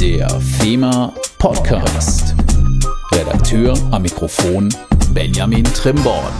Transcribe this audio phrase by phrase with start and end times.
[0.00, 2.34] Der FEMA Podcast.
[3.12, 4.74] Redakteur am Mikrofon
[5.12, 6.32] Benjamin Trimborn.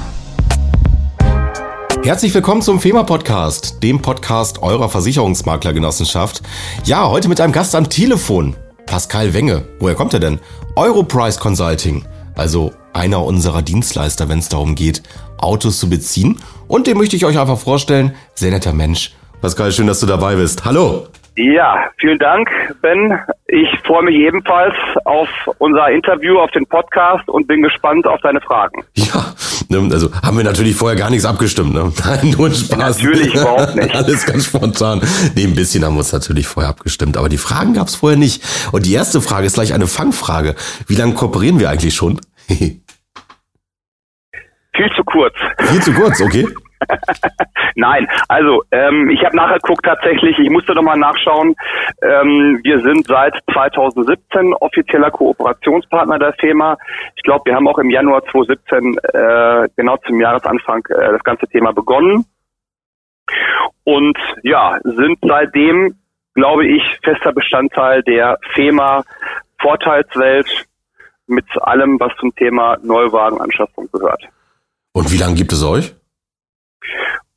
[2.03, 6.41] Herzlich willkommen zum FEMA Podcast, dem Podcast eurer Versicherungsmaklergenossenschaft.
[6.87, 8.57] Ja, heute mit einem Gast am Telefon.
[8.87, 9.69] Pascal Wenge.
[9.79, 10.41] Woher kommt er denn?
[10.77, 12.07] Europrice Consulting.
[12.37, 15.03] Also einer unserer Dienstleister, wenn es darum geht,
[15.37, 16.39] Autos zu beziehen.
[16.67, 18.15] Und den möchte ich euch einfach vorstellen.
[18.35, 19.13] Sehr netter Mensch.
[19.43, 20.65] Pascal, schön, dass du dabei bist.
[20.65, 21.09] Hallo.
[21.37, 22.51] Ja, vielen Dank,
[22.83, 23.19] Ben.
[23.47, 28.41] Ich freue mich ebenfalls auf unser Interview, auf den Podcast und bin gespannt auf deine
[28.41, 28.85] Fragen.
[28.95, 29.35] Ja,
[29.69, 31.73] ne, also haben wir natürlich vorher gar nichts abgestimmt.
[31.73, 31.93] Ne?
[32.05, 33.03] Nein, nur ein Spaß.
[33.03, 33.95] Natürlich überhaupt nicht.
[33.95, 35.01] Alles ganz spontan.
[35.35, 38.19] Nee, ein bisschen haben wir uns natürlich vorher abgestimmt, aber die Fragen gab es vorher
[38.19, 38.43] nicht.
[38.73, 40.57] Und die erste Frage ist gleich eine Fangfrage.
[40.89, 42.21] Wie lange kooperieren wir eigentlich schon?
[42.49, 42.81] Viel
[44.97, 45.35] zu kurz.
[45.59, 46.47] Viel zu kurz, okay.
[47.75, 51.55] Nein, also ähm, ich habe nachgeguckt tatsächlich, ich musste nochmal nachschauen.
[52.03, 56.77] Ähm, wir sind seit 2017 offizieller Kooperationspartner der FEMA.
[57.17, 61.47] Ich glaube, wir haben auch im Januar 2017 äh, genau zum Jahresanfang äh, das ganze
[61.47, 62.25] Thema begonnen.
[63.85, 65.95] Und ja, sind seitdem,
[66.35, 69.05] glaube ich, fester Bestandteil der FEMA
[69.61, 70.67] Vorteilswelt
[71.27, 74.25] mit allem, was zum Thema Neuwagenanschaffung gehört.
[74.93, 75.95] Und wie lange gibt es euch?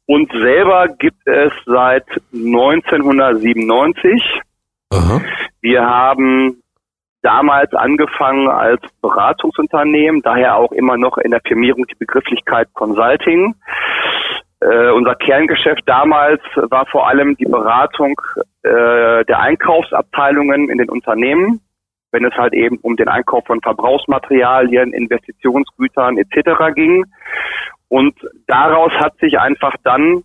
[0.05, 4.41] Und selber gibt es seit 1997.
[4.91, 5.21] Aha.
[5.61, 6.61] Wir haben
[7.21, 13.55] damals angefangen als Beratungsunternehmen, daher auch immer noch in der Firmierung die Begrifflichkeit Consulting.
[14.59, 18.19] Äh, unser Kerngeschäft damals war vor allem die Beratung
[18.63, 21.61] äh, der Einkaufsabteilungen in den Unternehmen,
[22.11, 26.73] wenn es halt eben um den Einkauf von Verbrauchsmaterialien, Investitionsgütern etc.
[26.75, 27.05] ging.
[27.89, 28.15] Und
[28.47, 30.23] daraus hat sich einfach dann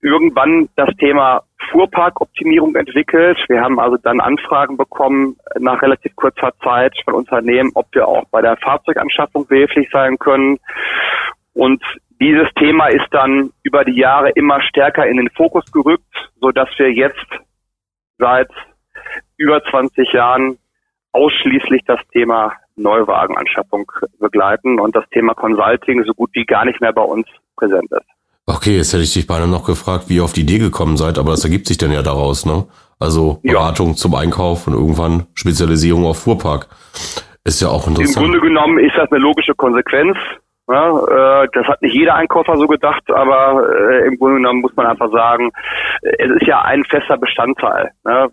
[0.00, 3.38] irgendwann das Thema Fuhrparkoptimierung entwickelt.
[3.48, 8.24] Wir haben also dann Anfragen bekommen nach relativ kurzer Zeit von Unternehmen, ob wir auch
[8.30, 10.58] bei der Fahrzeuganschaffung behilflich sein können.
[11.54, 11.82] Und
[12.20, 16.68] dieses Thema ist dann über die Jahre immer stärker in den Fokus gerückt, so dass
[16.76, 17.26] wir jetzt
[18.18, 18.50] seit
[19.36, 20.58] über 20 Jahren
[21.12, 26.92] ausschließlich das Thema Neuwagenanschaffung begleiten und das Thema Consulting so gut wie gar nicht mehr
[26.92, 27.26] bei uns
[27.56, 28.06] präsent ist.
[28.46, 31.18] Okay, jetzt hätte ich dich beinahe noch gefragt, wie ihr auf die Idee gekommen seid,
[31.18, 32.66] aber das ergibt sich dann ja daraus, ne?
[33.00, 33.94] Also Beratung ja.
[33.94, 36.68] zum Einkauf und irgendwann Spezialisierung auf Fuhrpark.
[37.44, 38.16] Ist ja auch interessant.
[38.16, 40.16] Im Grunde genommen ist das eine logische Konsequenz.
[40.68, 44.74] Ja, äh, das hat nicht jeder Einkäufer so gedacht, aber äh, im Grunde genommen muss
[44.76, 45.52] man einfach sagen,
[46.00, 47.90] es ist ja ein fester Bestandteil.
[48.04, 48.30] Ne?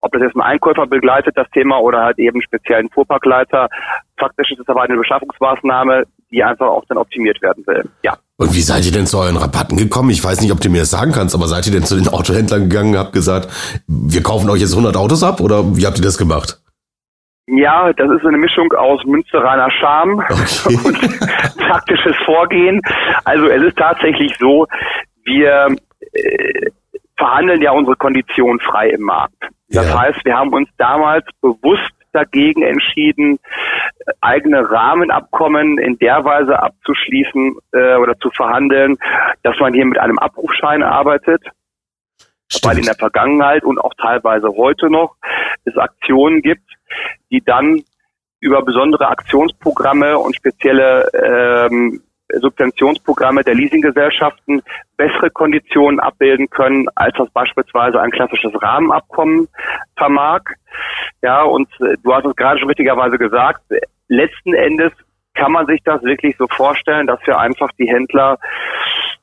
[0.00, 3.68] Ob das jetzt ein Einkäufer begleitet, das Thema, oder halt eben speziell ein Fuhrparkleiter.
[4.16, 7.84] Faktisch ist es aber eine Beschaffungsmaßnahme, die einfach auch dann optimiert werden will.
[8.02, 8.16] Ja.
[8.36, 10.10] Und wie seid ihr denn zu euren Rabatten gekommen?
[10.10, 12.08] Ich weiß nicht, ob du mir das sagen kannst, aber seid ihr denn zu den
[12.08, 13.48] Autohändlern gegangen und habt gesagt,
[13.88, 16.60] wir kaufen euch jetzt 100 Autos ab oder wie habt ihr das gemacht?
[17.50, 20.78] Ja, das ist eine Mischung aus Münsteraner Charme okay.
[20.84, 22.80] und taktisches Vorgehen.
[23.24, 24.66] Also es ist tatsächlich so,
[25.24, 25.74] wir
[26.12, 26.70] äh,
[27.16, 29.48] verhandeln ja unsere Konditionen frei im Markt.
[29.70, 30.00] Das ja.
[30.00, 33.38] heißt, wir haben uns damals bewusst dagegen entschieden,
[34.20, 38.96] eigene Rahmenabkommen in der Weise abzuschließen äh, oder zu verhandeln,
[39.42, 41.42] dass man hier mit einem Abrufschein arbeitet.
[42.50, 42.64] Stimmt.
[42.64, 45.16] Weil in der Vergangenheit und auch teilweise heute noch
[45.64, 46.64] es Aktionen gibt,
[47.30, 47.82] die dann
[48.40, 54.62] über besondere Aktionsprogramme und spezielle ähm, Subventionsprogramme der Leasinggesellschaften
[54.96, 59.48] bessere Konditionen abbilden können, als das beispielsweise ein klassisches Rahmenabkommen
[59.96, 60.42] vermag.
[61.22, 63.62] Ja, und äh, du hast es gerade schon richtigerweise gesagt,
[64.08, 64.92] letzten Endes
[65.34, 68.38] kann man sich das wirklich so vorstellen, dass wir einfach die Händler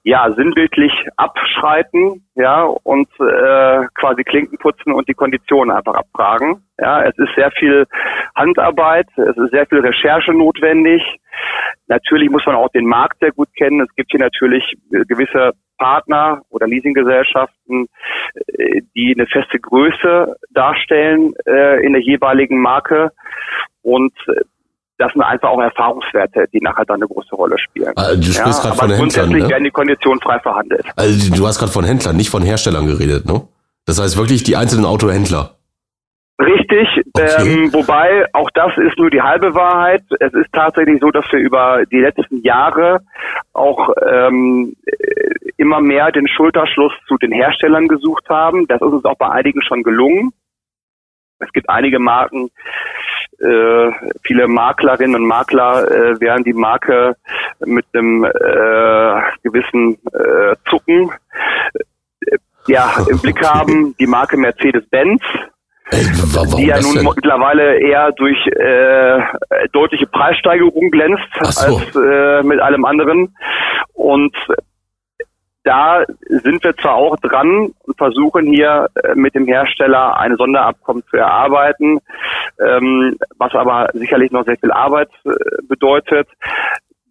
[0.05, 6.63] ja sinnbildlich abschreiten, ja und äh, quasi Klinken putzen und die Konditionen einfach abfragen.
[6.79, 7.87] Ja, es ist sehr viel
[8.35, 11.01] Handarbeit, es ist sehr viel Recherche notwendig.
[11.87, 13.81] Natürlich muss man auch den Markt sehr gut kennen.
[13.81, 17.87] Es gibt hier natürlich gewisse Partner oder Leasinggesellschaften,
[18.47, 23.11] äh, die eine feste Größe darstellen äh, in der jeweiligen Marke.
[23.81, 24.41] Und äh,
[24.97, 27.91] das sind einfach auch Erfahrungswerte, die nachher dann eine große Rolle spielen.
[27.95, 29.49] Also du sprichst ja, gerade von Händlern, grundsätzlich ne?
[29.49, 30.85] werden die Konditionen frei verhandelt.
[30.95, 33.41] Also du hast gerade von Händlern, nicht von Herstellern geredet, ne?
[33.85, 35.51] Das heißt wirklich die einzelnen Autohändler.
[36.37, 37.29] Richtig, okay.
[37.39, 40.03] ähm, wobei auch das ist nur die halbe Wahrheit.
[40.19, 42.99] Es ist tatsächlich so, dass wir über die letzten Jahre
[43.53, 44.75] auch ähm,
[45.55, 48.67] immer mehr den Schulterschluss zu den Herstellern gesucht haben.
[48.67, 50.33] Das ist uns auch bei einigen schon gelungen.
[51.39, 52.49] Es gibt einige Marken,
[53.39, 53.91] äh,
[54.23, 57.15] viele Maklerinnen und Makler äh, werden die Marke
[57.65, 61.11] mit einem äh, gewissen äh, Zucken
[61.73, 62.37] äh,
[62.67, 63.95] ja im Blick haben.
[63.99, 65.21] Die Marke Mercedes-Benz
[66.57, 69.19] die ja nun mittlerweile eher durch äh,
[69.71, 71.75] deutliche Preissteigerungen glänzt so.
[71.75, 73.35] als äh, mit allem anderen.
[73.93, 74.35] Und
[75.63, 81.03] da sind wir zwar auch dran und versuchen hier äh, mit dem Hersteller eine Sonderabkommen
[81.09, 81.99] zu erarbeiten,
[82.59, 85.31] ähm, was aber sicherlich noch sehr viel Arbeit äh,
[85.67, 86.27] bedeutet.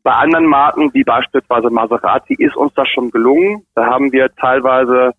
[0.05, 3.65] Bei anderen Marken, wie beispielsweise Maserati, ist uns das schon gelungen.
[3.75, 5.13] Da haben wir teilweise,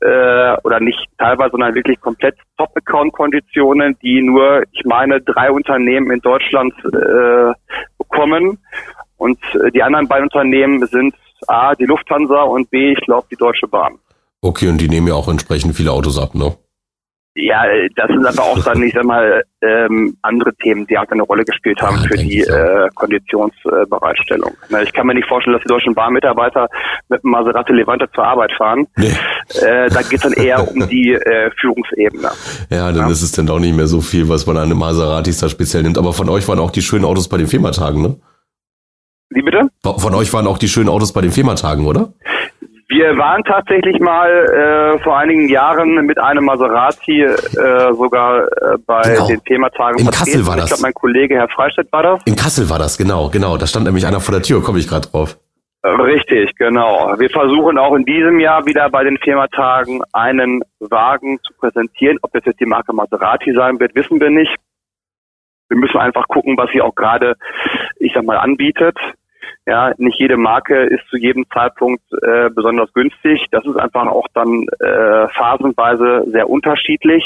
[0.00, 6.20] äh, oder nicht teilweise, sondern wirklich komplett Top-Account-Konditionen, die nur, ich meine, drei Unternehmen in
[6.20, 7.52] Deutschland äh,
[7.98, 8.58] bekommen.
[9.16, 11.14] Und äh, die anderen beiden Unternehmen sind
[11.48, 13.98] A, die Lufthansa und B, ich glaube, die Deutsche Bahn.
[14.42, 16.54] Okay, und die nehmen ja auch entsprechend viele Autos ab, ne?
[17.36, 17.62] Ja,
[17.94, 21.44] das sind aber auch dann, ich sag mal, ähm, andere Themen, die auch eine Rolle
[21.44, 24.52] gespielt haben ja, für die äh, Konditionsbereitstellung.
[24.72, 26.68] Äh, ich kann mir nicht vorstellen, dass die deutschen Bahnmitarbeiter
[27.08, 28.88] mit einem Maserati Levante zur Arbeit fahren.
[28.96, 29.14] Nee.
[29.60, 32.30] Äh, da geht es dann eher um die äh, Führungsebene.
[32.68, 33.10] Ja, dann ja?
[33.10, 35.84] ist es dann auch nicht mehr so viel, was man an den Maseratis da speziell
[35.84, 35.98] nimmt.
[35.98, 38.16] Aber von euch waren auch die schönen Autos bei den Firmatagen, ne?
[39.32, 39.68] Wie bitte?
[39.84, 42.12] Von euch waren auch die schönen Autos bei den Firmatagen, oder?
[42.92, 49.02] Wir waren tatsächlich mal äh, vor einigen Jahren mit einem Maserati äh, sogar äh, bei
[49.02, 49.28] genau.
[49.28, 50.00] den Thematagen.
[50.00, 50.32] In vertreten.
[50.32, 50.64] Kassel war das.
[50.64, 52.20] Ich glaube, mein Kollege Herr Freistedt war das.
[52.24, 53.56] In Kassel war das, genau, genau.
[53.56, 55.38] Da stand nämlich einer vor der Tür, komme ich gerade drauf.
[55.84, 57.14] Richtig, genau.
[57.16, 62.18] Wir versuchen auch in diesem Jahr wieder bei den Firmatagen einen Wagen zu präsentieren.
[62.22, 64.56] Ob das jetzt die Marke Maserati sein wird, wissen wir nicht.
[65.68, 67.36] Wir müssen einfach gucken, was sie auch gerade,
[68.00, 68.98] ich sag mal, anbietet.
[69.70, 73.46] Ja, nicht jede Marke ist zu jedem Zeitpunkt äh, besonders günstig.
[73.52, 77.22] Das ist einfach auch dann äh, phasenweise sehr unterschiedlich.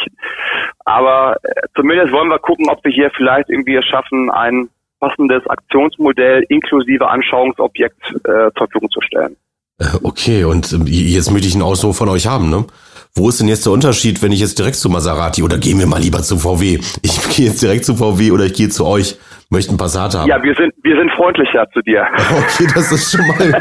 [0.84, 4.68] Aber äh, zumindest wollen wir gucken, ob wir hier vielleicht irgendwie es schaffen, ein
[5.00, 9.36] passendes Aktionsmodell inklusive Anschauungsobjekt äh, zur Verfügung zu stellen.
[9.78, 12.66] Äh, okay, und ähm, jetzt möchte ich einen Ausdruck von euch haben, ne?
[13.14, 15.86] Wo ist denn jetzt der Unterschied, wenn ich jetzt direkt zu Maserati oder gehen wir
[15.86, 16.78] mal lieber zu VW?
[17.00, 19.16] Ich gehe jetzt direkt zu VW oder ich gehe zu euch,
[19.50, 20.28] möchte einen Passat haben.
[20.28, 22.06] Ja, wir sind, wir sind freundlicher zu dir.
[22.34, 23.60] Okay, das ist schon mal.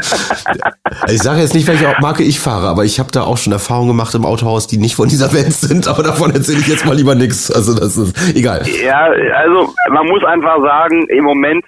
[1.08, 3.88] ich sage jetzt nicht, welche Marke ich fahre, aber ich habe da auch schon Erfahrungen
[3.88, 6.96] gemacht im Autohaus, die nicht von dieser Welt sind, aber davon erzähle ich jetzt mal
[6.96, 7.50] lieber nichts.
[7.50, 8.62] Also das ist egal.
[8.84, 11.64] Ja, also man muss einfach sagen, im Moment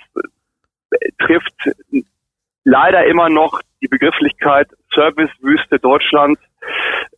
[1.18, 1.54] trifft
[2.64, 6.38] leider immer noch die Begrifflichkeit Servicewüste Deutschland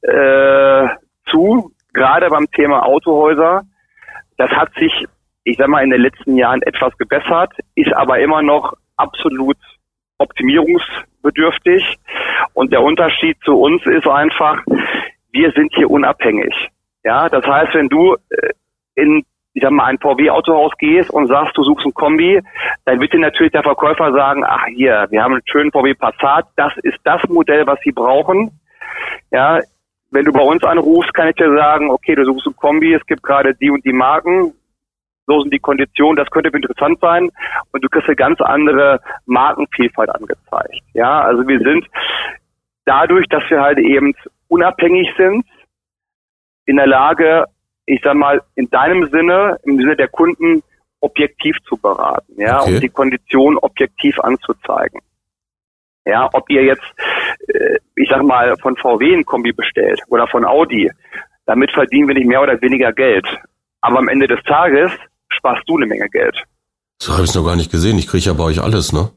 [0.02, 0.88] äh,
[1.30, 3.62] zu, gerade beim Thema Autohäuser.
[4.36, 5.06] Das hat sich,
[5.48, 9.56] ich sag mal, in den letzten Jahren etwas gebessert, ist aber immer noch absolut
[10.18, 11.96] optimierungsbedürftig.
[12.52, 14.62] Und der Unterschied zu uns ist einfach,
[15.32, 16.54] wir sind hier unabhängig.
[17.02, 18.50] Ja, das heißt, wenn du äh,
[18.94, 19.24] in
[19.54, 22.40] ich sag mal, ein VW-Autohaus gehst und sagst, du suchst ein Kombi,
[22.84, 26.46] dann wird dir natürlich der Verkäufer sagen, ach hier, wir haben einen schönen VW Passat,
[26.54, 28.52] das ist das Modell, was sie brauchen.
[29.32, 29.58] Ja,
[30.10, 33.04] wenn du bei uns anrufst, kann ich dir sagen, okay, du suchst ein Kombi, es
[33.06, 34.52] gibt gerade die und die Marken,
[35.28, 37.30] so sind die Konditionen, das könnte interessant sein
[37.72, 40.82] und du kriegst eine ganz andere Markenvielfalt angezeigt.
[40.94, 41.86] Ja, also wir sind
[42.86, 44.14] dadurch, dass wir halt eben
[44.48, 45.44] unabhängig sind,
[46.64, 47.44] in der Lage,
[47.86, 50.62] ich sag mal, in deinem Sinne, im Sinne der Kunden,
[51.00, 52.74] objektiv zu beraten, ja, okay.
[52.74, 55.00] und die Kondition objektiv anzuzeigen.
[56.04, 56.82] Ja, ob ihr jetzt,
[57.48, 60.90] äh, ich sag mal, von VW ein Kombi bestellt oder von Audi,
[61.44, 63.26] damit verdienen wir nicht mehr oder weniger Geld.
[63.80, 64.90] Aber am Ende des Tages
[65.38, 66.36] sparst du eine Menge Geld.
[67.00, 67.98] So habe ich es noch gar nicht gesehen.
[67.98, 69.10] Ich kriege ja bei euch alles, ne?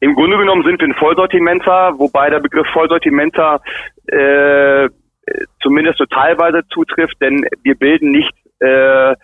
[0.00, 3.60] Im Grunde genommen sind wir ein Vollsortimenter, wobei der Begriff Vollsortimenter
[4.06, 4.88] äh,
[5.62, 9.14] zumindest so teilweise zutrifft, denn wir bilden nicht äh,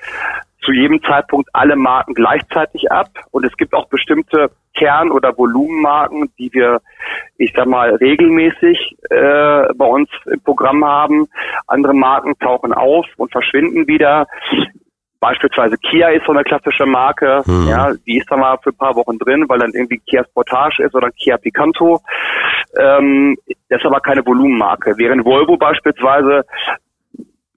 [0.63, 6.31] zu jedem Zeitpunkt alle Marken gleichzeitig ab und es gibt auch bestimmte Kern- oder Volumenmarken,
[6.39, 6.81] die wir,
[7.39, 11.29] ich sag mal, regelmäßig äh, bei uns im Programm haben.
[11.67, 14.27] Andere Marken tauchen auf und verschwinden wieder.
[15.21, 17.69] Beispielsweise Kia ist so eine klassische Marke, hm.
[17.69, 20.85] ja, die ist dann mal für ein paar Wochen drin, weil dann irgendwie Kia Sportage
[20.85, 22.01] ist oder Kia Picanto.
[22.79, 23.37] Ähm,
[23.69, 24.95] das ist aber keine Volumenmarke.
[24.97, 26.45] Während Volvo beispielsweise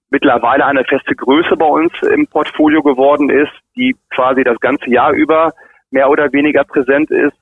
[0.10, 5.12] mittlerweile eine feste Größe bei uns im Portfolio geworden ist, die quasi das ganze Jahr
[5.12, 5.54] über
[5.92, 7.38] mehr oder weniger präsent ist.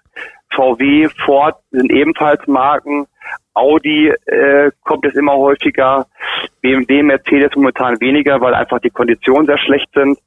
[0.53, 3.07] VW, Ford sind ebenfalls Marken.
[3.57, 6.07] Audi äh, kommt es immer häufiger.
[6.61, 10.19] BMW, Mercedes momentan weniger, weil einfach die Konditionen sehr schlecht sind.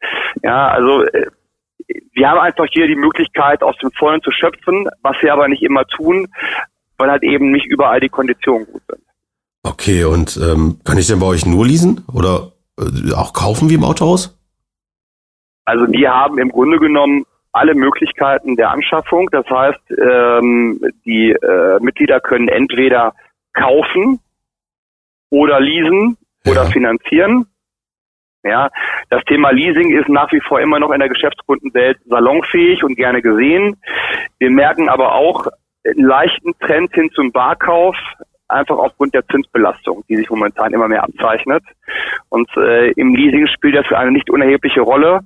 [0.42, 1.26] Ja, also äh,
[2.12, 5.62] wir haben einfach hier die Möglichkeit, aus dem Vollen zu schöpfen, was wir aber nicht
[5.62, 6.28] immer tun,
[6.98, 9.02] weil halt eben nicht überall die Konditionen gut sind.
[9.62, 13.74] Okay, und ähm, kann ich denn bei euch nur leasen oder äh, auch kaufen wie
[13.74, 14.36] im Autohaus?
[15.64, 19.28] Also wir haben im Grunde genommen alle Möglichkeiten der Anschaffung.
[19.30, 23.14] Das heißt, ähm, die äh, Mitglieder können entweder
[23.52, 24.20] kaufen
[25.30, 26.52] oder leasen ja.
[26.52, 27.46] oder finanzieren.
[28.42, 28.70] Ja,
[29.10, 33.20] das Thema Leasing ist nach wie vor immer noch in der Geschäftskundenwelt salonfähig und gerne
[33.20, 33.76] gesehen.
[34.38, 35.46] Wir merken aber auch
[35.84, 37.96] einen leichten Trend hin zum Barkauf,
[38.48, 41.62] einfach aufgrund der Zinsbelastung, die sich momentan immer mehr abzeichnet.
[42.30, 45.20] Und äh, im Leasing spielt das eine nicht unerhebliche Rolle.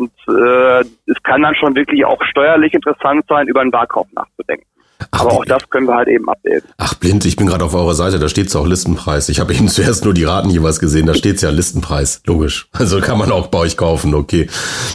[0.00, 4.64] Und äh, es kann dann schon wirklich auch steuerlich interessant sein, über einen Barkauf nachzudenken.
[5.10, 6.70] Ach, Aber auch das können wir halt eben abbilden.
[6.78, 9.28] Ach, blind, ich bin gerade auf eurer Seite, da steht auch Listenpreis.
[9.28, 12.68] Ich habe eben zuerst nur die Raten jeweils gesehen, da steht ja Listenpreis, logisch.
[12.72, 14.48] Also kann man auch bei euch kaufen, okay.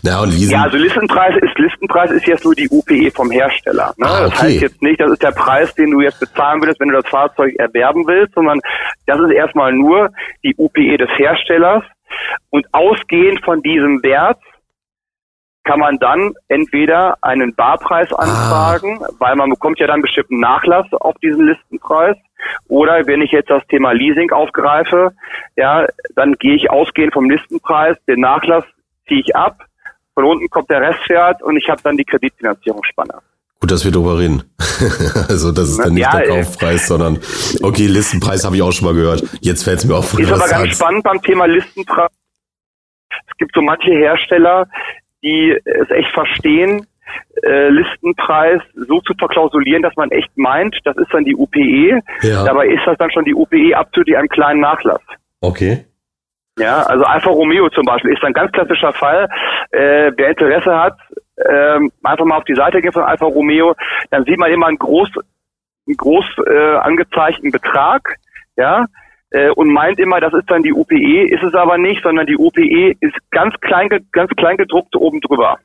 [0.04, 0.52] Ja, und Leasing.
[0.52, 3.94] Ja, also Listenpreis ist Listenpreis ist jetzt nur die UPE vom Hersteller.
[3.98, 4.08] Ne?
[4.08, 4.30] Ah, okay.
[4.30, 7.02] Das heißt jetzt nicht, das ist der Preis, den du jetzt bezahlen würdest, wenn du
[7.02, 8.60] das Fahrzeug erwerben willst, sondern
[9.06, 10.10] das ist erstmal nur
[10.44, 11.84] die UPE des Herstellers.
[12.50, 14.38] Und ausgehend von diesem Wert
[15.66, 18.22] kann man dann entweder einen Barpreis ah.
[18.22, 19.10] anfragen, ah.
[19.20, 22.16] weil man bekommt ja dann bestimmten Nachlass auf diesen Listenpreis.
[22.68, 25.12] Oder wenn ich jetzt das Thema Leasing aufgreife,
[25.56, 28.64] ja, dann gehe ich ausgehend vom Listenpreis, den Nachlass
[29.08, 29.66] ziehe ich ab,
[30.14, 33.16] von unten kommt der Restwert und ich habe dann die Kreditfinanzierungsspanne.
[33.60, 34.44] Gut, dass wir darüber reden.
[35.30, 37.20] also das ist dann nicht ja, der Kaufpreis, sondern
[37.64, 39.24] okay, Listenpreis habe ich auch schon mal gehört.
[39.42, 40.14] Jetzt fällt es mir auf.
[40.18, 40.76] Ist aber ganz sagst.
[40.76, 42.12] spannend beim Thema Listenpreis.
[43.10, 44.68] Es gibt so manche Hersteller,
[45.26, 46.86] die es echt verstehen,
[47.44, 52.02] äh, Listenpreis so zu verklausulieren, dass man echt meint, das ist dann die UPE.
[52.22, 52.46] Ja.
[52.46, 55.02] Dabei ist das dann schon die UPE abzüglich einem kleinen Nachlass.
[55.42, 55.86] Okay.
[56.58, 59.28] Ja, also Alfa Romeo zum Beispiel ist ein ganz klassischer Fall.
[59.72, 60.98] Äh, wer Interesse hat,
[61.36, 63.76] äh, einfach mal auf die Seite gehen von Alfa Romeo,
[64.10, 65.10] dann sieht man immer einen groß,
[65.88, 68.16] einen groß äh, angezeigten Betrag.
[68.56, 68.86] Ja,
[69.32, 72.38] äh, und meint immer, das ist dann die UPE, ist es aber nicht, sondern die
[72.38, 75.60] UPE ist ganz klein, ganz klein gedruckt oben drüber.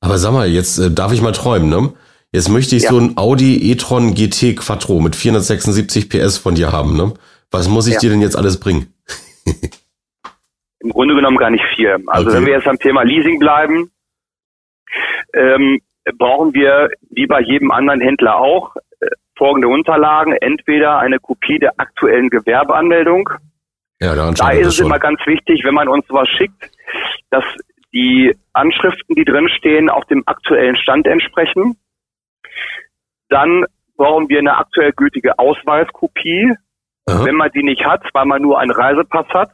[0.00, 1.92] Aber sag mal, jetzt äh, darf ich mal träumen, ne?
[2.32, 2.90] Jetzt möchte ich ja.
[2.90, 7.12] so ein Audi e-tron GT Quattro mit 476 PS von dir haben, ne?
[7.50, 8.00] Was muss ich ja.
[8.00, 8.94] dir denn jetzt alles bringen?
[10.80, 11.98] Im Grunde genommen gar nicht viel.
[12.06, 12.36] Also okay.
[12.36, 13.90] wenn wir jetzt am Thema Leasing bleiben,
[15.34, 15.80] ähm,
[16.16, 18.74] brauchen wir wie bei jedem anderen Händler auch
[19.40, 20.34] folgende Unterlagen.
[20.34, 23.30] Entweder eine Kopie der aktuellen Gewerbeanmeldung.
[23.98, 26.70] Ja, da, da ist es immer ganz wichtig, wenn man uns was schickt,
[27.30, 27.44] dass
[27.92, 31.76] die Anschriften, die drinstehen, auch dem aktuellen Stand entsprechen.
[33.30, 33.64] Dann
[33.96, 36.52] brauchen wir eine aktuell gültige Ausweiskopie.
[37.06, 37.24] Aha.
[37.24, 39.50] Wenn man die nicht hat, weil man nur einen Reisepass hat,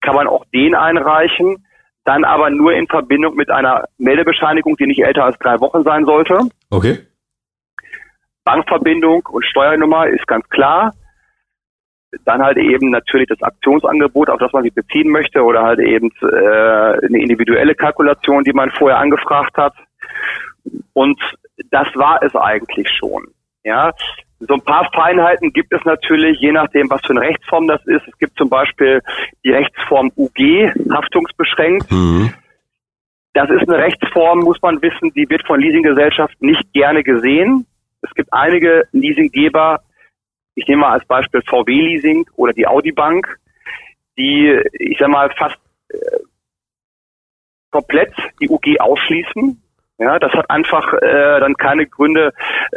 [0.00, 1.66] kann man auch den einreichen.
[2.04, 6.04] Dann aber nur in Verbindung mit einer Meldebescheinigung, die nicht älter als drei Wochen sein
[6.04, 6.38] sollte.
[6.70, 6.98] Okay.
[8.44, 10.92] Bankverbindung und Steuernummer ist ganz klar.
[12.24, 16.10] Dann halt eben natürlich das Aktionsangebot, auf das man sich beziehen möchte, oder halt eben
[16.22, 19.74] äh, eine individuelle Kalkulation, die man vorher angefragt hat.
[20.92, 21.20] Und
[21.70, 23.26] das war es eigentlich schon.
[23.64, 23.92] Ja,
[24.40, 28.06] so ein paar Feinheiten gibt es natürlich, je nachdem, was für eine Rechtsform das ist.
[28.06, 29.00] Es gibt zum Beispiel
[29.44, 31.90] die Rechtsform UG, haftungsbeschränkt.
[31.90, 32.32] Mhm.
[33.32, 37.66] Das ist eine Rechtsform, muss man wissen, die wird von Leasinggesellschaften nicht gerne gesehen.
[38.04, 39.80] Es gibt einige Leasinggeber,
[40.54, 43.38] ich nehme mal als Beispiel VW Leasing oder die Audi Bank,
[44.16, 45.58] die, ich sag mal, fast
[45.88, 45.96] äh,
[47.70, 49.60] komplett die UG ausschließen.
[49.98, 52.32] Ja, das hat einfach äh, dann keine Gründe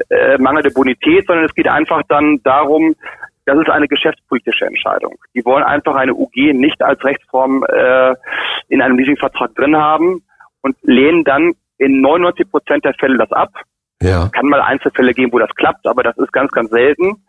[0.10, 2.96] äh, mangelnde Bonität, sondern es geht einfach dann darum,
[3.46, 5.16] das ist eine geschäftspolitische Entscheidung.
[5.34, 8.14] Die wollen einfach eine UG nicht als Rechtsform äh,
[8.68, 10.22] in einem Leasingvertrag drin haben
[10.62, 13.50] und lehnen dann in 99 Prozent der Fälle das ab.
[14.02, 14.30] Ja.
[14.30, 17.24] Kann mal Einzelfälle geben, wo das klappt, aber das ist ganz, ganz selten.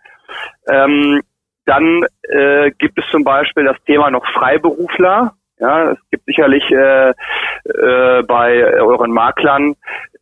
[0.69, 1.23] Ähm,
[1.65, 5.35] dann äh, gibt es zum Beispiel das Thema noch Freiberufler.
[5.61, 9.75] Ja, es gibt sicherlich äh, äh, bei euren Maklern,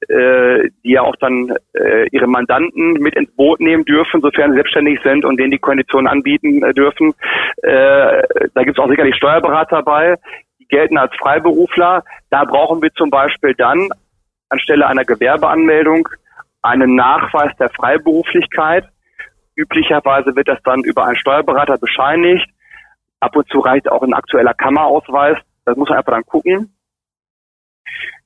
[0.08, 4.56] äh, die ja auch dann äh, ihre Mandanten mit ins Boot nehmen dürfen, sofern sie
[4.56, 7.12] selbstständig sind und denen die Konditionen anbieten äh, dürfen.
[7.62, 8.22] Äh,
[8.54, 10.16] da gibt es auch sicherlich Steuerberater bei,
[10.58, 12.02] die gelten als Freiberufler.
[12.30, 13.88] Da brauchen wir zum Beispiel dann
[14.48, 16.08] anstelle einer Gewerbeanmeldung
[16.66, 18.88] einen Nachweis der Freiberuflichkeit.
[19.54, 22.46] Üblicherweise wird das dann über einen Steuerberater bescheinigt.
[23.20, 25.38] Ab und zu reicht auch ein aktueller Kammerausweis.
[25.64, 26.76] Das muss man einfach dann gucken.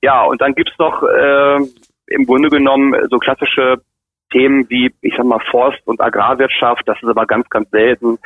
[0.03, 1.59] Ja, und dann gibt's noch äh,
[2.07, 3.83] im Grunde genommen so klassische
[4.33, 8.19] Themen wie, ich sag mal, Forst- und Agrarwirtschaft, das ist aber ganz, ganz selten.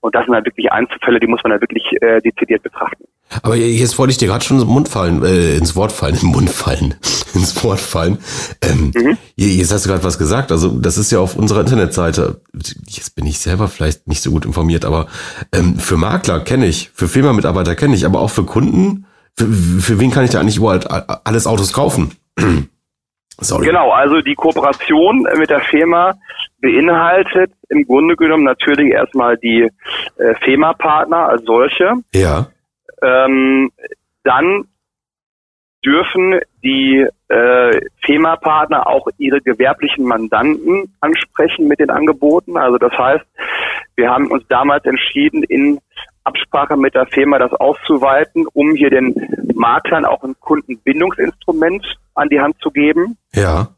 [0.00, 3.04] Und das sind halt wirklich Einzelfälle, die muss man halt wirklich äh, dezidiert betrachten.
[3.42, 6.28] Aber jetzt wollte ich dir gerade schon ins Mund fallen, äh, ins Wort fallen, im
[6.28, 6.94] Mund fallen,
[7.34, 8.18] ins Wort fallen.
[8.60, 9.18] Ähm, mhm.
[9.36, 10.52] Jetzt hast du gerade was gesagt.
[10.52, 12.40] Also das ist ja auf unserer Internetseite.
[12.86, 15.06] Jetzt bin ich selber vielleicht nicht so gut informiert, aber
[15.52, 19.06] ähm, für Makler kenne ich, für Firma-Mitarbeiter kenne ich, aber auch für Kunden.
[19.36, 20.80] Für, für wen kann ich da eigentlich überall
[21.24, 22.12] alles Autos kaufen?
[23.40, 23.66] Sorry.
[23.66, 26.14] Genau, also die Kooperation mit der FEMA
[26.60, 29.68] beinhaltet im Grunde genommen natürlich erstmal die
[30.18, 31.94] äh, FEMA-Partner als solche.
[32.14, 32.46] Ja.
[33.02, 33.70] Ähm,
[34.24, 34.68] dann
[35.84, 42.56] dürfen die äh, FEMA-Partner auch ihre gewerblichen Mandanten ansprechen mit den Angeboten.
[42.56, 43.24] Also das heißt,
[43.96, 45.80] wir haben uns damals entschieden, in
[46.24, 49.14] Absprache mit der FEMA das auszuweiten, um hier den
[49.54, 53.18] Maklern auch ein Kundenbindungsinstrument an die Hand zu geben.
[53.34, 53.68] Ja.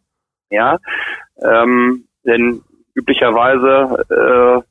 [0.50, 0.78] Ja,
[1.42, 2.62] ähm, denn
[2.94, 4.62] üblicherweise äh,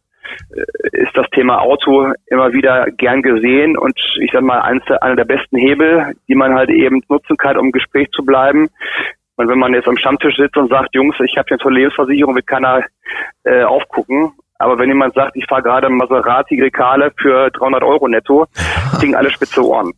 [0.92, 5.16] ist das Thema Auto immer wieder gern gesehen und ich sag mal, eines der, einer
[5.16, 8.70] der besten Hebel, die man halt eben nutzen kann, um im Gespräch zu bleiben.
[9.36, 12.36] Und wenn man jetzt am Stammtisch sitzt und sagt, Jungs, ich habe jetzt eine Lebensversicherung,
[12.36, 12.84] wird keiner
[13.44, 14.32] äh, aufgucken.
[14.60, 18.46] Aber wenn jemand sagt, ich fahre gerade Maserati Regale für 300 Euro netto,
[19.00, 19.94] kriegen alle spitze Ohren.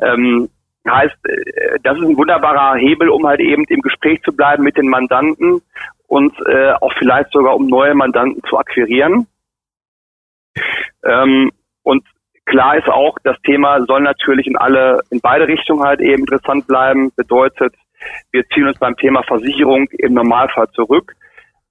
[0.00, 0.48] Ähm,
[0.88, 4.76] heißt, äh, das ist ein wunderbarer Hebel, um halt eben im Gespräch zu bleiben mit
[4.76, 5.60] den Mandanten
[6.06, 9.26] und äh, auch vielleicht sogar um neue Mandanten zu akquirieren.
[11.04, 11.50] Ähm,
[11.82, 12.04] und
[12.46, 16.66] klar ist auch, das Thema soll natürlich in alle, in beide Richtungen halt eben interessant
[16.66, 17.12] bleiben.
[17.16, 17.74] Bedeutet,
[18.32, 21.14] wir ziehen uns beim Thema Versicherung im Normalfall zurück.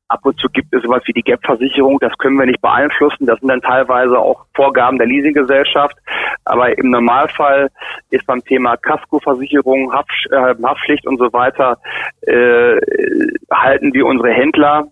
[0.10, 3.25] Ab und zu gibt es sowas wie die Gap-Versicherung, das können wir nicht beeinflussen.
[3.25, 5.96] Das sind dann teilweise auch Vorgaben der Leasinggesellschaft.
[6.46, 7.70] Aber im Normalfall
[8.12, 11.78] ist beim Thema Kaskoversicherung, äh, Haftpflicht und so weiter,
[12.22, 12.80] äh,
[13.52, 14.88] halten wir unsere Händler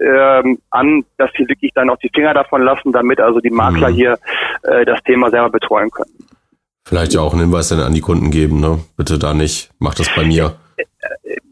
[0.00, 3.90] ähm, an, dass sie wirklich dann auch die Finger davon lassen, damit also die Makler
[3.90, 3.94] mhm.
[3.94, 4.18] hier
[4.62, 6.10] äh, das Thema selber betreuen können.
[6.84, 8.80] Vielleicht ja auch einen Hinweis dann an die Kunden geben, ne?
[8.96, 10.56] Bitte da nicht, mach das bei mir.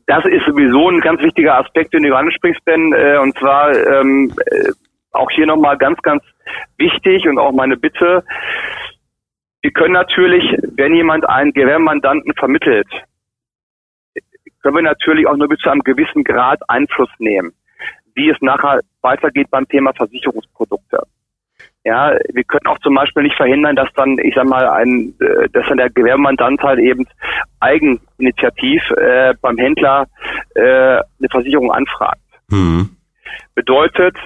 [0.07, 4.33] Das ist sowieso ein ganz wichtiger Aspekt, den du ansprichst, Ben, äh, und zwar ähm,
[4.47, 4.73] äh,
[5.12, 6.23] auch hier nochmal ganz, ganz
[6.78, 8.25] wichtig und auch meine Bitte.
[9.61, 10.45] Wir können natürlich,
[10.76, 12.88] wenn jemand einen Gewerbemandanten vermittelt,
[14.62, 17.52] können wir natürlich auch nur bis zu einem gewissen Grad Einfluss nehmen
[18.18, 21.04] wie es nachher weitergeht beim Thema Versicherungsprodukte.
[21.84, 25.48] Ja, wir können auch zum Beispiel nicht verhindern, dass dann, ich sag mal, ein, äh,
[25.50, 27.06] dass dann der Gewerbemandant halt eben
[27.60, 30.07] eigeninitiativ äh, beim Händler
[30.54, 32.20] äh, eine Versicherung anfragt.
[32.50, 32.90] Mhm.
[33.54, 34.16] Bedeutet,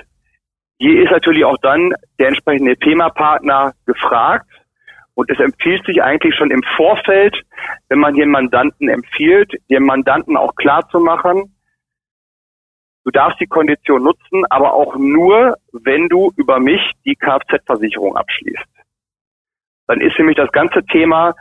[0.79, 4.49] hier ist natürlich auch dann der entsprechende Themapartner gefragt.
[5.15, 7.37] Und es empfiehlt sich eigentlich schon im Vorfeld,
[7.91, 11.55] wenn man hier einen Mandanten empfiehlt, dem Mandanten auch klar zu machen,
[13.05, 18.65] Du darfst die Kondition nutzen, aber auch nur, wenn du über mich die Kfz-Versicherung abschließt.
[19.89, 21.35] Dann ist nämlich das ganze Thema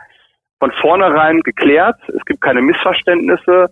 [0.58, 1.98] von vornherein geklärt.
[2.08, 3.70] Es gibt keine Missverständnisse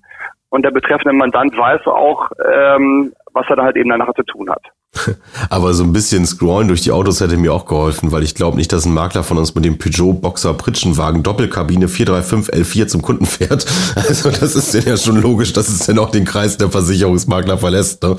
[0.50, 4.50] und der betreffende Mandant weiß auch, ähm, was er da halt eben danach zu tun
[4.50, 4.62] hat.
[5.50, 8.56] Aber so ein bisschen scrollen durch die Autos hätte mir auch geholfen, weil ich glaube
[8.56, 13.02] nicht, dass ein Makler von uns mit dem Peugeot Boxer Pritschenwagen Doppelkabine 435 L4 zum
[13.02, 13.66] Kunden fährt.
[14.10, 18.02] Also das ist ja schon logisch, dass es dann auch den Kreis der Versicherungsmakler verlässt.
[18.02, 18.16] Ne?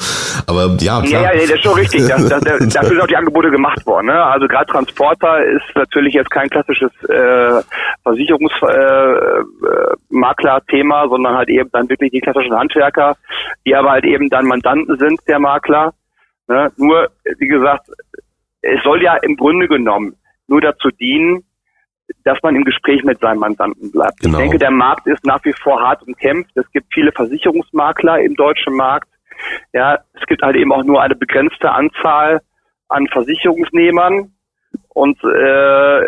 [0.47, 1.23] Aber ja, klar.
[1.23, 2.07] Ja, ja, das ist schon richtig.
[2.07, 4.07] Das, das, das, dafür sind auch die Angebote gemacht worden.
[4.07, 4.23] Ne?
[4.23, 7.61] Also gerade Transporter ist natürlich jetzt kein klassisches äh,
[8.03, 13.17] Versicherungsmakler-Thema, äh, sondern halt eben dann wirklich die klassischen Handwerker,
[13.65, 15.93] die aber halt eben dann Mandanten sind der Makler
[16.47, 16.71] Ne?
[16.77, 17.87] Nur, wie gesagt,
[18.61, 20.15] es soll ja im Grunde genommen
[20.47, 21.43] nur dazu dienen,
[22.23, 24.19] dass man im Gespräch mit seinem Mandanten bleibt.
[24.19, 24.37] Genau.
[24.37, 26.51] Ich denke, der Markt ist nach wie vor hart umkämpft.
[26.55, 29.07] Es gibt viele Versicherungsmakler im deutschen Markt.
[29.73, 32.41] Ja, es gibt halt eben auch nur eine begrenzte Anzahl
[32.89, 34.33] an Versicherungsnehmern.
[34.89, 35.99] Und äh,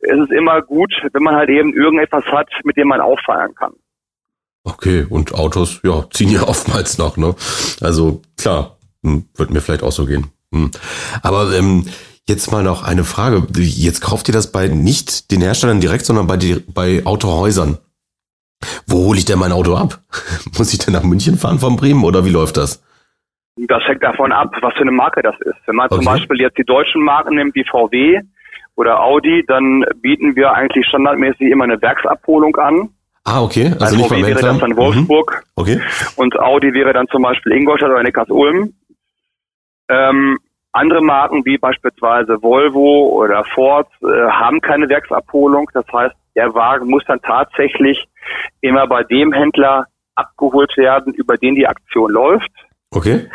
[0.00, 3.72] es ist immer gut, wenn man halt eben irgendetwas hat, mit dem man auffeiern kann.
[4.64, 7.34] Okay, und Autos, ja, ziehen ja oftmals noch, ne?
[7.80, 10.28] Also klar, hm, wird mir vielleicht auch so gehen.
[10.52, 10.70] Hm.
[11.22, 11.86] Aber ähm,
[12.28, 13.46] jetzt mal noch eine Frage.
[13.56, 17.78] Jetzt kauft ihr das bei nicht den Herstellern direkt, sondern bei, die, bei Autohäusern.
[18.86, 20.00] Wo hole ich denn mein Auto ab?
[20.58, 22.82] Muss ich denn nach München fahren von Bremen oder wie läuft das?
[23.56, 25.56] Das hängt davon ab, was für eine Marke das ist.
[25.66, 25.96] Wenn man okay.
[25.96, 28.20] zum Beispiel jetzt die deutschen Marken nimmt, wie VW
[28.76, 32.90] oder Audi, dann bieten wir eigentlich standardmäßig immer eine Werksabholung an.
[33.24, 33.72] Ah, okay.
[33.72, 35.42] Also, also nicht VW wäre das dann Wolfsburg.
[35.44, 35.62] Mhm.
[35.62, 35.80] Okay.
[36.16, 38.72] Und Audi wäre dann zum Beispiel Ingolstadt oder Neckars-Ulm.
[39.88, 40.38] Ähm,
[40.72, 45.70] andere Marken wie beispielsweise Volvo oder Ford äh, haben keine Werksabholung.
[45.72, 48.06] Das heißt, der Wagen muss dann tatsächlich
[48.60, 52.50] immer bei dem Händler abgeholt werden, über den die Aktion läuft.
[52.90, 53.28] Okay.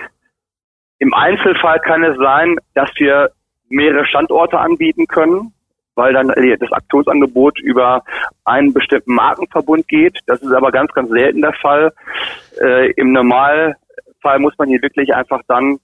[0.99, 3.31] Im Einzelfall kann es sein, dass wir
[3.67, 5.53] mehrere Standorte anbieten können,
[5.95, 8.03] weil dann das Aktionsangebot über
[8.45, 10.19] einen bestimmten Markenverbund geht.
[10.27, 11.93] Das ist aber ganz, ganz selten der Fall.
[12.61, 15.79] Äh, Im Normalfall muss man hier wirklich einfach dann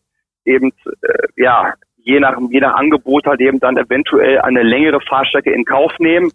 [0.46, 0.72] eben
[1.02, 5.66] äh, ja je nach je nach Angebot halt eben dann eventuell eine längere Fahrstrecke in
[5.66, 6.32] Kauf nehmen.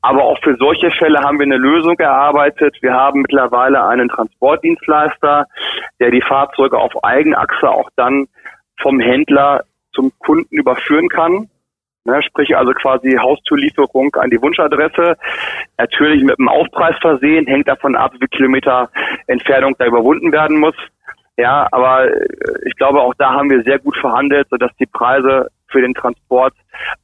[0.00, 2.76] Aber auch für solche Fälle haben wir eine Lösung erarbeitet.
[2.80, 5.46] Wir haben mittlerweile einen Transportdienstleister,
[6.00, 8.28] der die Fahrzeuge auf Eigenachse auch dann
[8.80, 11.48] vom Händler zum Kunden überführen kann.
[12.04, 15.16] Ne, sprich also quasi Haustürlieferung an die Wunschadresse.
[15.76, 18.88] Natürlich mit einem Aufpreis versehen, hängt davon ab, wie Kilometer
[19.26, 20.76] Entfernung da überwunden werden muss.
[21.38, 22.28] Ja, aber äh,
[22.66, 26.52] ich glaube, auch da haben wir sehr gut verhandelt, sodass die Preise für den Transport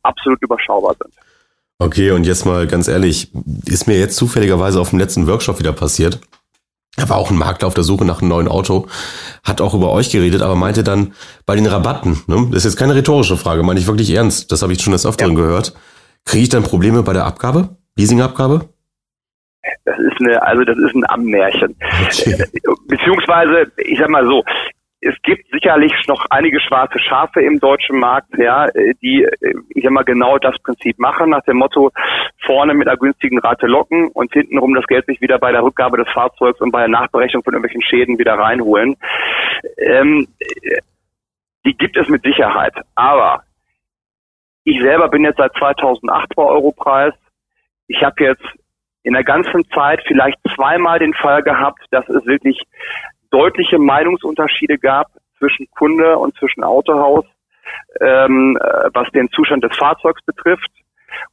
[0.02, 1.14] absolut überschaubar sind.
[1.78, 3.30] Okay, und jetzt mal ganz ehrlich,
[3.64, 6.20] ist mir jetzt zufälligerweise auf dem letzten Workshop wieder passiert.
[6.96, 8.86] Er war auch ein Makler auf der Suche nach einem neuen Auto,
[9.42, 12.76] hat auch über euch geredet, aber meinte dann bei den Rabatten, ne, das ist jetzt
[12.76, 15.42] keine rhetorische Frage, meine ich wirklich ernst, das habe ich schon des Öfteren ja.
[15.42, 15.74] gehört.
[16.24, 18.68] Kriege ich dann Probleme bei der Abgabe, Leasingabgabe?
[19.84, 21.76] Das ist eine, also das ist ein Ammärchen.
[22.88, 24.44] Beziehungsweise, ich sag mal so,
[25.00, 28.68] es gibt sicherlich noch einige schwarze Schafe im deutschen Markt, ja,
[29.02, 29.28] die,
[29.70, 31.90] ich sag mal, genau das Prinzip machen, nach dem Motto,
[32.46, 35.98] vorne mit einer günstigen Rate locken und hintenrum das Geld sich wieder bei der Rückgabe
[35.98, 38.96] des Fahrzeugs und bei der Nachberechnung von irgendwelchen Schäden wieder reinholen.
[39.76, 40.26] Ähm,
[41.66, 42.74] die gibt es mit Sicherheit.
[42.94, 43.42] Aber
[44.64, 47.14] ich selber bin jetzt seit 2008 bei Europreis.
[47.88, 48.44] Ich habe jetzt
[49.04, 52.60] in der ganzen Zeit vielleicht zweimal den Fall gehabt, dass es wirklich
[53.30, 57.24] deutliche Meinungsunterschiede gab zwischen Kunde und zwischen Autohaus,
[58.00, 60.70] ähm, äh, was den Zustand des Fahrzeugs betrifft.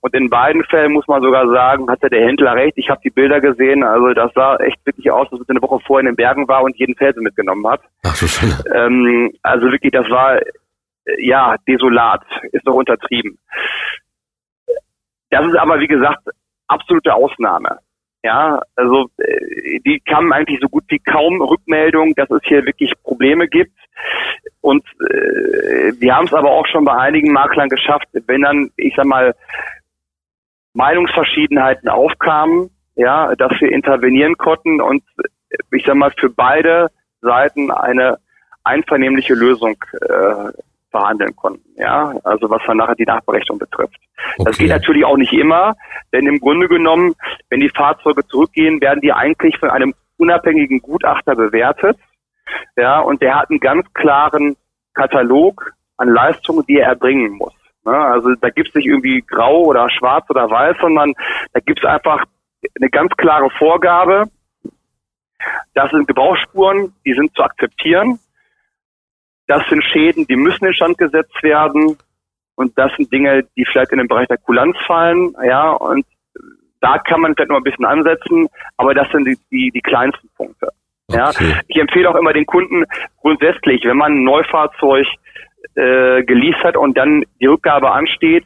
[0.01, 2.77] Und in beiden Fällen muss man sogar sagen, hatte der Händler recht.
[2.77, 3.84] Ich habe die Bilder gesehen.
[3.84, 6.47] Also das sah echt wirklich aus, als ob er eine Woche vorher in den Bergen
[6.47, 7.81] war und jeden Felsen mitgenommen hat.
[8.03, 8.53] Ach so schön.
[8.75, 10.43] Ähm, also wirklich, das war äh,
[11.19, 13.39] ja desolat, ist doch untertrieben.
[15.29, 16.19] Das ist aber wie gesagt
[16.71, 17.79] absolute Ausnahme.
[18.23, 22.93] Ja, also äh, die kamen eigentlich so gut wie kaum Rückmeldung, dass es hier wirklich
[23.03, 23.75] Probleme gibt.
[24.62, 28.93] Und äh, wir haben es aber auch schon bei einigen Maklern geschafft, wenn dann, ich
[28.95, 29.34] sag mal,
[30.73, 35.03] Meinungsverschiedenheiten aufkamen, ja, dass wir intervenieren konnten und
[35.71, 36.88] ich sag mal für beide
[37.21, 38.19] Seiten eine
[38.63, 40.51] einvernehmliche Lösung äh,
[40.91, 41.67] verhandeln konnten.
[41.75, 43.97] Ja, also was dann nachher die Nachberechnung betrifft.
[44.38, 44.43] Okay.
[44.45, 45.75] Das geht natürlich auch nicht immer,
[46.13, 47.15] denn im Grunde genommen,
[47.49, 51.97] wenn die Fahrzeuge zurückgehen, werden die eigentlich von einem unabhängigen Gutachter bewertet.
[52.75, 54.58] Ja, und der hat einen ganz klaren
[54.93, 57.54] Katalog an Leistungen, die er erbringen muss.
[57.84, 61.13] Ne, also da gibt es nicht irgendwie grau oder schwarz oder weiß, sondern
[61.54, 62.25] da gibt es einfach
[62.80, 64.25] eine ganz klare Vorgabe.
[65.73, 68.19] Das sind Gebrauchsspuren, die sind zu akzeptieren.
[69.51, 71.97] Das sind Schäden, die müssen in Stand gesetzt werden.
[72.55, 75.35] Und das sind Dinge, die vielleicht in den Bereich der Kulanz fallen.
[75.43, 76.05] Ja, und
[76.79, 80.29] da kann man vielleicht noch ein bisschen ansetzen, aber das sind die, die, die kleinsten
[80.37, 80.69] Punkte.
[81.09, 81.53] Ja, okay.
[81.67, 82.85] ich empfehle auch immer den Kunden
[83.19, 85.05] grundsätzlich, wenn man ein Neufahrzeug
[85.75, 88.45] äh, geleast hat und dann die Rückgabe ansteht,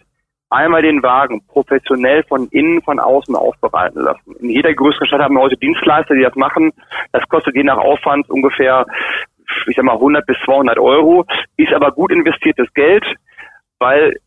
[0.49, 4.35] einmal den Wagen professionell von innen, von außen aufbereiten lassen.
[4.39, 6.71] In jeder größeren Stadt haben wir heute Dienstleister, die das machen.
[7.11, 8.87] Das kostet je nach Aufwand ungefähr
[9.67, 11.25] ich sag mal 100 bis 200 Euro,
[11.58, 13.05] ist aber gut investiertes Geld,
[13.79, 14.19] weil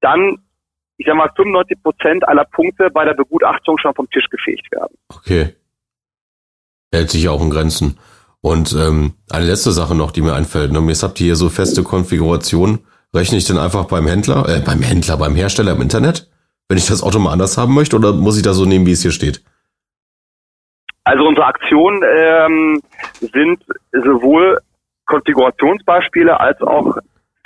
[0.00, 0.38] dann,
[0.96, 4.96] ich sag mal 95 Prozent aller Punkte bei der Begutachtung schon vom Tisch gefegt werden.
[5.08, 5.54] Okay.
[6.92, 7.98] Hält sich auch in Grenzen.
[8.40, 10.72] Und ähm, eine letzte Sache noch, die mir einfällt.
[10.72, 10.80] Ne?
[10.88, 12.80] Jetzt habt ihr hier so feste Konfigurationen.
[13.14, 16.30] Rechne ich denn einfach beim Händler, äh, beim Händler, beim Hersteller im Internet,
[16.68, 18.92] wenn ich das Auto mal anders haben möchte, oder muss ich da so nehmen, wie
[18.92, 19.42] es hier steht?
[21.04, 22.82] Also unsere Aktionen ähm,
[23.20, 24.58] sind sowohl
[25.06, 26.96] Konfigurationsbeispiele als auch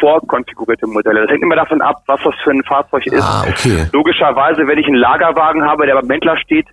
[0.01, 1.23] vorkonfigurierte Modelle.
[1.23, 3.23] Das hängt immer davon ab, was das für ein Fahrzeug ist.
[3.23, 3.87] Ah, okay.
[3.93, 6.67] Logischerweise, wenn ich einen Lagerwagen habe, der beim Händler steht,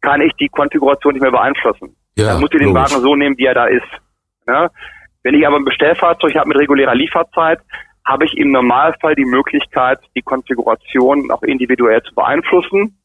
[0.00, 1.96] kann ich die Konfiguration nicht mehr beeinflussen.
[2.16, 2.92] Ja, Dann muss ich den logisch.
[2.92, 3.86] Wagen so nehmen, wie er da ist.
[4.46, 4.70] Ja?
[5.22, 7.60] Wenn ich aber ein Bestellfahrzeug habe mit regulärer Lieferzeit,
[8.04, 12.98] habe ich im Normalfall die Möglichkeit, die Konfiguration auch individuell zu beeinflussen.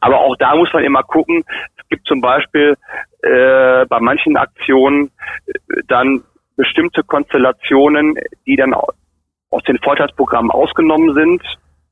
[0.00, 1.44] Aber auch da muss man immer gucken.
[1.92, 2.74] Es gibt zum Beispiel
[3.22, 5.10] äh, bei manchen Aktionen
[5.46, 5.52] äh,
[5.88, 6.22] dann
[6.56, 8.14] bestimmte Konstellationen,
[8.46, 11.42] die dann aus den Vorteilsprogrammen ausgenommen sind,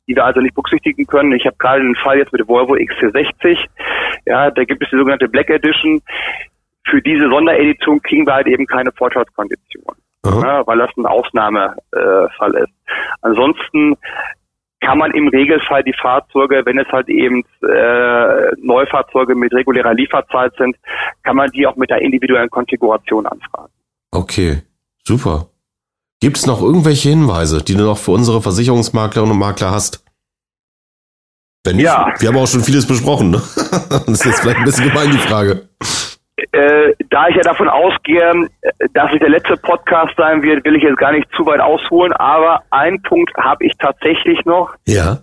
[0.09, 1.33] die wir also nicht berücksichtigen können.
[1.33, 3.59] Ich habe gerade den Fall jetzt mit Volvo XC60.
[4.25, 6.01] Ja, da gibt es die sogenannte Black Edition.
[6.87, 12.73] Für diese Sonderedition kriegen wir halt eben keine Vorteilskondition, ja, weil das ein Ausnahmefall ist.
[13.21, 13.99] Ansonsten
[14.91, 20.53] kann man im Regelfall die Fahrzeuge, wenn es halt eben äh, Neufahrzeuge mit regulärer Lieferzeit
[20.59, 20.75] sind,
[21.23, 23.73] kann man die auch mit der individuellen Konfiguration anfragen.
[24.11, 24.63] Okay,
[25.05, 25.47] super.
[26.21, 30.05] Gibt es noch irgendwelche Hinweise, die du noch für unsere Versicherungsmaklerinnen und Makler hast?
[31.63, 32.13] Wenn nicht, ja.
[32.19, 33.31] wir haben auch schon vieles besprochen.
[33.31, 33.37] Ne?
[33.91, 35.69] das ist jetzt vielleicht ein bisschen gemein, die Frage.
[36.53, 38.49] Äh, da ich ja davon ausgehe,
[38.93, 42.13] dass es der letzte Podcast sein wird, will ich jetzt gar nicht zu weit ausholen,
[42.13, 44.75] aber einen Punkt habe ich tatsächlich noch.
[44.87, 45.19] Ja.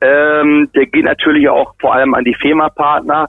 [0.00, 3.28] Ähm, der geht natürlich auch vor allem an die FEMA-Partner.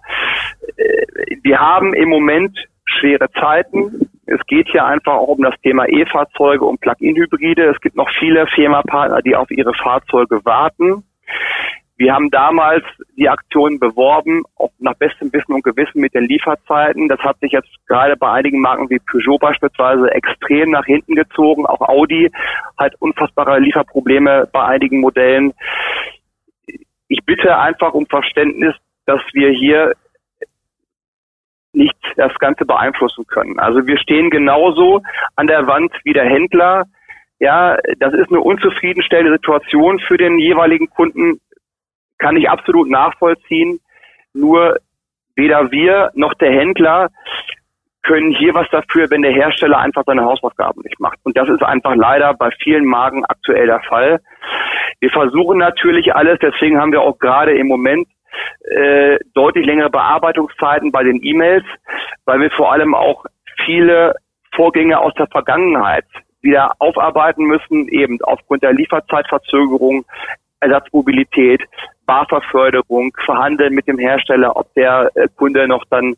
[0.78, 1.06] Äh,
[1.44, 4.10] wir haben im Moment schwere Zeiten.
[4.26, 7.66] Es geht hier einfach auch um das Thema E-Fahrzeuge und Plug-in-Hybride.
[7.66, 11.04] Es gibt noch viele Firmapartner, die auf ihre Fahrzeuge warten.
[11.96, 12.84] Wir haben damals
[13.18, 17.08] die Aktion beworben, auch nach bestem Wissen und Gewissen mit den Lieferzeiten.
[17.08, 21.66] Das hat sich jetzt gerade bei einigen Marken wie Peugeot beispielsweise extrem nach hinten gezogen.
[21.68, 22.32] Auch Audi
[22.78, 25.54] hat unfassbare Lieferprobleme bei einigen Modellen.
[27.08, 28.74] Ich bitte einfach um Verständnis,
[29.06, 29.94] dass wir hier
[31.74, 33.60] nicht das Ganze beeinflussen können.
[33.60, 35.02] Also wir stehen genauso
[35.36, 36.86] an der Wand wie der Händler.
[37.40, 41.40] Ja, das ist eine unzufriedenstellende Situation für den jeweiligen Kunden,
[42.24, 43.80] kann ich absolut nachvollziehen.
[44.34, 44.78] Nur
[45.36, 47.10] weder wir noch der Händler
[48.02, 51.20] können hier was dafür, wenn der Hersteller einfach seine Hausaufgaben nicht macht.
[51.24, 54.22] Und das ist einfach leider bei vielen Marken aktuell der Fall.
[55.00, 58.08] Wir versuchen natürlich alles, deswegen haben wir auch gerade im Moment
[58.70, 61.66] äh, deutlich längere Bearbeitungszeiten bei den E-Mails,
[62.26, 63.26] weil wir vor allem auch
[63.66, 64.16] viele
[64.54, 66.06] Vorgänge aus der Vergangenheit
[66.42, 70.06] wieder aufarbeiten müssen, eben aufgrund der Lieferzeitverzögerung,
[70.60, 71.62] Ersatzmobilität,
[72.06, 76.16] Barverförderung, verhandeln mit dem Hersteller, ob der äh, Kunde noch dann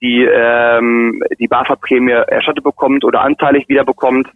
[0.00, 4.28] die, ähm, die Barverprämie erstattet bekommt oder anteilig wieder bekommt.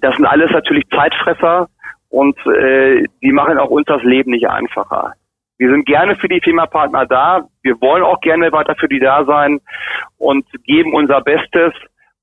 [0.00, 1.68] Das sind alles natürlich Zeitfresser
[2.08, 5.14] und äh, die machen auch uns das Leben nicht einfacher.
[5.58, 7.46] Wir sind gerne für die Firma-Partner da.
[7.62, 9.60] Wir wollen auch gerne weiter für die da sein
[10.16, 11.74] und geben unser Bestes,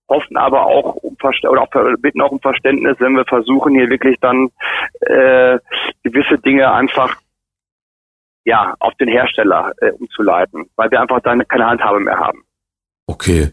[0.10, 1.16] hoffen aber auch um
[1.48, 1.70] oder auch
[2.00, 4.50] bitten auch um Verständnis, wenn wir versuchen hier wirklich dann
[5.02, 5.60] äh,
[6.04, 7.16] gewisse Dinge einfach
[8.48, 12.44] ja auf den Hersteller äh, umzuleiten, weil wir einfach dann keine Handhabe mehr haben.
[13.06, 13.52] Okay.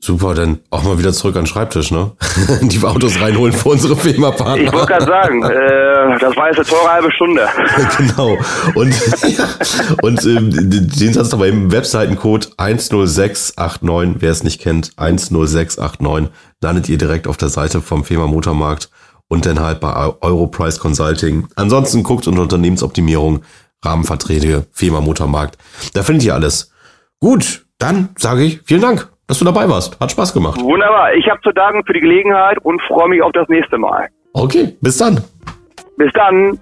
[0.00, 2.12] Super, dann auch mal wieder zurück an den Schreibtisch, ne?
[2.62, 4.62] Die Autos reinholen für unsere Firma-Partner.
[4.62, 7.48] Ich wollte gerade sagen, äh, das war jetzt eine teure halbe Stunde.
[7.98, 8.38] genau.
[8.76, 8.94] Und,
[9.26, 9.48] ja,
[10.02, 16.30] und ähm, den Satz aber im Webseitencode 10689, wer es nicht kennt, 10689,
[16.62, 18.90] landet ihr direkt auf der Seite vom Firma Motormarkt
[19.26, 21.48] und dann halt bei Europrice Consulting.
[21.56, 23.42] Ansonsten guckt unter Unternehmensoptimierung,
[23.84, 25.58] Rahmenverträge, Firma Motormarkt.
[25.94, 26.72] Da findet ihr alles.
[27.20, 30.00] Gut, dann sage ich vielen Dank dass du dabei warst.
[30.00, 30.60] Hat Spaß gemacht.
[30.60, 31.14] Wunderbar.
[31.14, 34.08] Ich habe zu danken für die Gelegenheit und freue mich auf das nächste Mal.
[34.32, 35.22] Okay, bis dann.
[35.96, 36.58] Bis dann.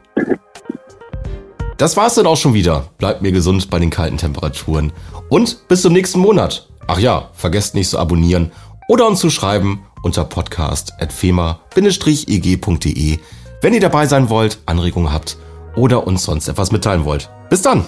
[1.79, 2.89] Das war's dann auch schon wieder.
[2.99, 4.93] Bleibt mir gesund bei den kalten Temperaturen.
[5.29, 6.69] Und bis zum nächsten Monat.
[6.89, 8.53] Ach ja, vergesst nicht zu abonnieren
[8.89, 13.19] oder uns zu schreiben unter podcast.fema-eg.de,
[13.63, 15.37] wenn ihr dabei sein wollt, Anregungen habt
[15.77, 17.31] oder uns sonst etwas mitteilen wollt.
[17.49, 17.85] Bis dann!